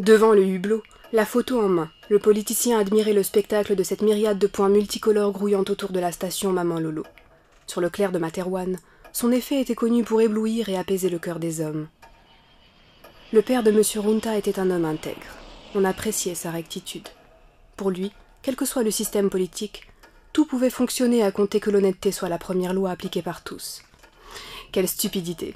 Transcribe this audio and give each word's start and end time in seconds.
Devant 0.00 0.32
le 0.32 0.44
hublot, 0.44 0.82
la 1.12 1.24
photo 1.24 1.60
en 1.60 1.68
main, 1.68 1.90
le 2.08 2.18
politicien 2.18 2.76
admirait 2.80 3.12
le 3.12 3.22
spectacle 3.22 3.76
de 3.76 3.84
cette 3.84 4.02
myriade 4.02 4.40
de 4.40 4.48
points 4.48 4.68
multicolores 4.68 5.30
grouillant 5.30 5.60
autour 5.60 5.92
de 5.92 6.00
la 6.00 6.10
station 6.10 6.50
Maman 6.50 6.80
Lolo. 6.80 7.04
Sur 7.68 7.80
le 7.80 7.88
clair 7.88 8.10
de 8.10 8.18
Materwan, 8.18 8.78
son 9.12 9.30
effet 9.30 9.60
était 9.60 9.76
connu 9.76 10.02
pour 10.02 10.20
éblouir 10.20 10.68
et 10.68 10.76
apaiser 10.76 11.08
le 11.08 11.20
cœur 11.20 11.38
des 11.38 11.60
hommes. 11.60 11.86
Le 13.32 13.42
père 13.42 13.62
de 13.62 13.70
M. 13.70 13.82
Runta 14.04 14.36
était 14.36 14.58
un 14.58 14.72
homme 14.72 14.84
intègre. 14.84 15.36
On 15.76 15.84
appréciait 15.84 16.34
sa 16.34 16.50
rectitude. 16.50 17.08
Pour 17.78 17.90
lui, 17.90 18.10
quel 18.42 18.56
que 18.56 18.66
soit 18.66 18.82
le 18.82 18.90
système 18.90 19.30
politique, 19.30 19.88
tout 20.32 20.44
pouvait 20.44 20.68
fonctionner 20.68 21.22
à 21.22 21.30
compter 21.30 21.60
que 21.60 21.70
l'honnêteté 21.70 22.10
soit 22.10 22.28
la 22.28 22.36
première 22.36 22.74
loi 22.74 22.90
appliquée 22.90 23.22
par 23.22 23.44
tous. 23.44 23.82
Quelle 24.72 24.88
stupidité. 24.88 25.54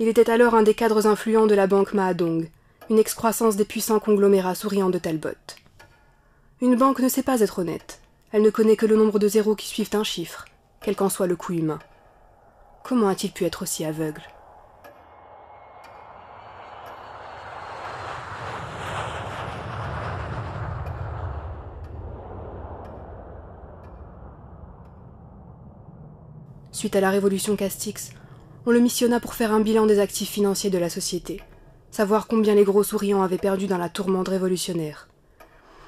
Il 0.00 0.08
était 0.08 0.28
alors 0.28 0.56
un 0.56 0.64
des 0.64 0.74
cadres 0.74 1.06
influents 1.06 1.46
de 1.46 1.54
la 1.54 1.68
banque 1.68 1.94
Mahadong, 1.94 2.50
une 2.90 2.98
excroissance 2.98 3.54
des 3.54 3.64
puissants 3.64 4.00
conglomérats 4.00 4.56
souriants 4.56 4.90
de 4.90 4.98
Talbot. 4.98 5.30
Une 6.60 6.74
banque 6.74 6.98
ne 6.98 7.08
sait 7.08 7.22
pas 7.22 7.40
être 7.40 7.60
honnête. 7.60 8.00
Elle 8.32 8.42
ne 8.42 8.50
connaît 8.50 8.76
que 8.76 8.86
le 8.86 8.96
nombre 8.96 9.20
de 9.20 9.28
zéros 9.28 9.54
qui 9.54 9.68
suivent 9.68 9.94
un 9.94 10.02
chiffre, 10.02 10.46
quel 10.82 10.96
qu'en 10.96 11.08
soit 11.08 11.28
le 11.28 11.36
coût 11.36 11.52
humain. 11.52 11.78
Comment 12.82 13.06
a-t-il 13.06 13.32
pu 13.32 13.44
être 13.44 13.62
aussi 13.62 13.84
aveugle? 13.84 14.22
Suite 26.74 26.96
à 26.96 27.00
la 27.00 27.10
révolution 27.10 27.54
Castix, 27.54 28.10
on 28.66 28.72
le 28.72 28.80
missionna 28.80 29.20
pour 29.20 29.34
faire 29.34 29.52
un 29.52 29.60
bilan 29.60 29.86
des 29.86 30.00
actifs 30.00 30.30
financiers 30.30 30.70
de 30.70 30.78
la 30.78 30.90
société, 30.90 31.40
savoir 31.92 32.26
combien 32.26 32.56
les 32.56 32.64
gros 32.64 32.82
souriants 32.82 33.22
avaient 33.22 33.38
perdu 33.38 33.68
dans 33.68 33.78
la 33.78 33.88
tourmente 33.88 34.26
révolutionnaire. 34.26 35.06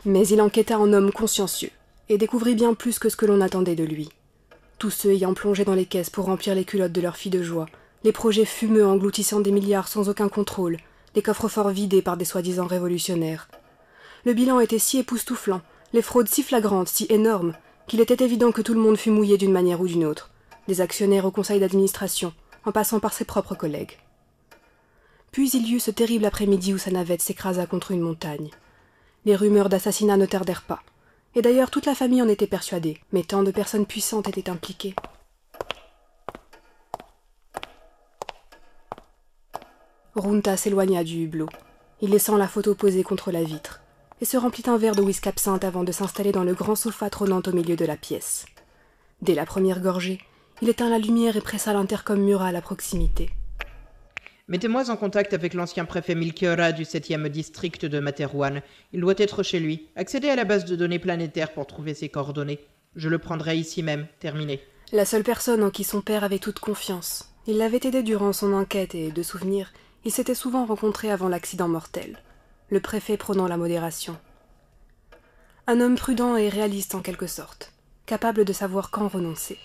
Mais 0.05 0.29
il 0.29 0.41
enquêta 0.41 0.79
en 0.79 0.93
homme 0.93 1.11
consciencieux, 1.11 1.73
et 2.09 2.19
découvrit 2.19 2.55
bien 2.55 2.73
plus 2.73 3.01
que 3.01 3.09
ce 3.09 3.17
que 3.17 3.27
l'on 3.27 3.41
attendait 3.41 3.75
de 3.75 3.83
lui. 3.83 4.11
Tous 4.79 4.91
ceux 4.91 5.11
ayant 5.11 5.35
plongé 5.35 5.65
dans 5.65 5.75
les 5.75 5.87
caisses 5.87 6.09
pour 6.09 6.27
remplir 6.27 6.55
les 6.55 6.65
culottes 6.65 6.93
de 6.93 7.01
leurs 7.01 7.17
filles 7.17 7.33
de 7.33 7.43
joie, 7.43 7.67
les 8.05 8.13
projets 8.13 8.45
fumeux 8.45 8.87
engloutissant 8.87 9.41
des 9.41 9.51
milliards 9.51 9.89
sans 9.89 10.09
aucun 10.09 10.29
contrôle, 10.29 10.77
les 11.17 11.23
coffres 11.23 11.49
forts 11.49 11.71
vidés 11.71 12.01
par 12.01 12.17
des 12.17 12.25
soi-disant 12.25 12.67
révolutionnaires. 12.67 13.49
Le 14.25 14.35
bilan 14.35 14.61
était 14.61 14.79
si 14.79 14.99
époustouflant, 14.99 15.63
les 15.93 16.03
fraudes 16.03 16.29
si 16.29 16.45
flagrantes, 16.45 16.87
si 16.87 17.07
énormes, 17.09 17.55
qu'il 17.89 18.01
était 18.01 18.25
évident 18.25 18.53
que 18.53 18.63
tout 18.63 18.75
le 18.75 18.81
monde 18.81 18.97
fut 18.97 19.11
mouillé 19.11 19.37
d'une 19.37 19.53
manière 19.53 19.81
ou 19.81 19.89
d'une 19.89 20.05
autre, 20.05 20.31
des 20.69 20.81
actionnaires 20.81 21.25
au 21.25 21.31
conseil 21.31 21.61
d'administration, 21.61 22.33
en 22.65 22.73
passant 22.73 23.01
par 23.01 23.13
ses 23.13 23.25
propres 23.25 23.55
collègues. 23.55 23.99
Puis 25.31 25.51
il 25.51 25.67
y 25.69 25.75
eut 25.75 25.81
ce 25.81 25.91
terrible 25.91 26.25
après-midi 26.25 26.75
où 26.75 26.79
sa 26.79 26.91
navette 26.91 27.23
s'écrasa 27.23 27.67
contre 27.67 27.91
une 27.91 28.01
montagne. 28.01 28.51
Les 29.25 29.37
rumeurs 29.37 29.69
d'assassinat 29.69 30.17
ne 30.17 30.27
tardèrent 30.27 30.63
pas, 30.63 30.83
et 31.35 31.43
d'ailleurs 31.43 31.71
toute 31.71 31.87
la 31.87 31.95
famille 31.95 32.23
en 32.23 32.29
était 32.29 32.47
persuadée, 32.47 32.99
mais 33.13 33.23
tant 33.23 33.43
de 33.43 33.51
personnes 33.51 33.87
puissantes 33.87 34.29
étaient 34.29 34.51
impliquées. 34.51 34.95
Runta 40.15 40.57
s'éloigna 40.57 41.05
du 41.05 41.25
hublot, 41.25 41.51
il 42.01 42.11
laissant 42.11 42.37
la 42.37 42.49
photo 42.49 42.75
posée 42.75 43.03
contre 43.03 43.31
la 43.31 43.43
vitre, 43.43 43.83
et 44.21 44.25
se 44.25 44.39
remplit 44.39 44.65
un 44.67 44.79
verre 44.79 44.95
de 44.95 45.03
whisky 45.03 45.29
absinthe 45.29 45.65
avant 45.65 45.85
de 45.85 45.93
s'installer 45.93 46.33
dans 46.33 46.45
le 46.45 46.55
grand 46.55 46.75
sofa 46.75 47.11
trônant 47.11 47.43
au 47.47 47.53
milieu 47.53 47.77
de 47.77 47.85
la 47.85 47.97
pièce. 47.97 48.47
Dès 49.21 49.35
la 49.35 49.45
première 49.45 49.81
gorgée, 49.81 50.21
il 50.63 50.69
éteint 50.69 50.89
la 50.89 50.99
lumière 50.99 51.37
et 51.37 51.41
pressa 51.41 51.73
l'intercom 51.73 52.21
mural 52.21 52.57
à 52.57 52.61
proximité. 52.61 53.31
Mettez-moi 54.49 54.91
en 54.91 54.97
contact 54.97 55.35
avec 55.35 55.55
l'ancien 55.55 55.85
préfet 55.85 56.15
Milkiora 56.15 56.71
du 56.71 56.85
7e 56.85 57.29
district 57.29 57.85
de 57.85 57.99
Materwan. 57.99 58.63
Il 58.93 59.01
doit 59.01 59.15
être 59.19 59.43
chez 59.43 59.59
lui. 59.59 59.89
Accédez 59.97 60.29
à 60.29 60.37
la 60.37 60.45
base 60.45 60.65
de 60.65 60.77
données 60.77 61.01
planétaire 61.01 61.53
pour 61.53 61.67
trouver 61.67 61.95
ses 61.95 62.09
coordonnées. 62.09 62.61
Je 62.95 63.09
le 63.09 63.19
prendrai 63.19 63.57
ici 63.57 63.83
même. 63.83 64.07
Terminé. 64.21 64.61
La 64.93 65.05
seule 65.05 65.25
personne 65.25 65.65
en 65.65 65.71
qui 65.71 65.83
son 65.83 66.01
père 66.01 66.23
avait 66.23 66.39
toute 66.39 66.61
confiance. 66.61 67.33
Il 67.49 67.59
l'avait 67.59 67.81
aidé 67.83 68.05
durant 68.05 68.33
son 68.33 68.53
enquête 68.53 68.95
et, 68.95 69.11
de 69.11 69.23
souvenir, 69.23 69.73
ils 70.05 70.13
s'étaient 70.13 70.35
souvent 70.35 70.65
rencontrés 70.65 71.11
avant 71.11 71.29
l'accident 71.29 71.69
mortel. 71.69 72.23
Le 72.71 72.79
préfet 72.79 73.17
prônant 73.17 73.49
la 73.49 73.57
modération. 73.57 74.17
Un 75.67 75.81
homme 75.81 75.97
prudent 75.97 76.37
et 76.37 76.49
réaliste 76.49 76.95
en 76.95 77.01
quelque 77.01 77.27
sorte, 77.27 77.73
capable 78.07 78.45
de 78.45 78.53
savoir 78.53 78.93
quand 78.93 79.09
renoncer. 79.09 79.59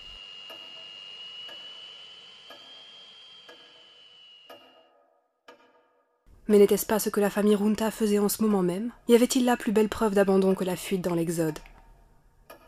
Mais 6.48 6.58
n'était-ce 6.58 6.86
pas 6.86 6.98
ce 6.98 7.08
que 7.08 7.20
la 7.20 7.30
famille 7.30 7.54
Runta 7.54 7.90
faisait 7.90 8.18
en 8.18 8.28
ce 8.28 8.42
moment 8.42 8.62
même? 8.62 8.90
Y 9.08 9.14
avait-il 9.14 9.44
là 9.44 9.56
plus 9.56 9.72
belle 9.72 9.88
preuve 9.88 10.14
d'abandon 10.14 10.54
que 10.54 10.64
la 10.64 10.76
fuite 10.76 11.02
dans 11.02 11.14
l'Exode? 11.14 11.58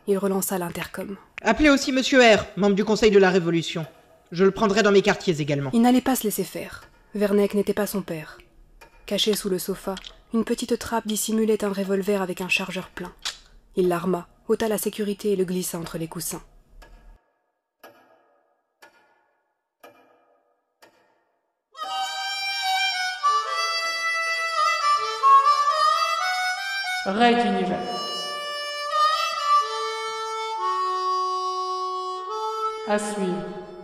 Il 0.07 0.17
relança 0.17 0.57
l'intercom. 0.57 1.17
Appelez 1.41 1.69
aussi 1.69 1.91
Monsieur 1.91 2.19
R, 2.21 2.45
membre 2.55 2.75
du 2.75 2.85
Conseil 2.85 3.11
de 3.11 3.19
la 3.19 3.29
Révolution. 3.29 3.85
Je 4.31 4.43
le 4.43 4.51
prendrai 4.51 4.81
dans 4.81 4.91
mes 4.91 5.01
quartiers 5.01 5.41
également. 5.41 5.71
Il 5.73 5.81
n'allait 5.81 6.01
pas 6.01 6.15
se 6.15 6.23
laisser 6.23 6.43
faire. 6.43 6.83
Verneck 7.15 7.53
n'était 7.53 7.73
pas 7.73 7.87
son 7.87 8.01
père. 8.01 8.37
Caché 9.05 9.35
sous 9.35 9.49
le 9.49 9.59
sofa, 9.59 9.95
une 10.33 10.45
petite 10.45 10.77
trappe 10.79 11.07
dissimulait 11.07 11.63
un 11.63 11.71
revolver 11.71 12.21
avec 12.21 12.41
un 12.41 12.49
chargeur 12.49 12.89
plein. 12.89 13.13
Il 13.75 13.87
l'arma, 13.87 14.27
ôta 14.47 14.67
la 14.67 14.77
sécurité 14.77 15.31
et 15.31 15.35
le 15.35 15.45
glissa 15.45 15.77
entre 15.77 15.97
les 15.97 16.07
coussins. 16.07 16.41
Raid 27.07 27.37
Univers. 27.37 27.77
À 32.87 32.97
suivre. 32.97 33.74